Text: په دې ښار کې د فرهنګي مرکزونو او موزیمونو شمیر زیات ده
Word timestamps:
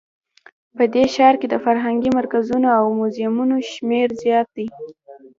په 0.75 0.83
دې 0.93 1.05
ښار 1.13 1.35
کې 1.41 1.47
د 1.49 1.55
فرهنګي 1.65 2.09
مرکزونو 2.17 2.67
او 2.77 2.83
موزیمونو 2.97 3.55
شمیر 3.71 4.09
زیات 4.21 4.47
ده 4.55 4.65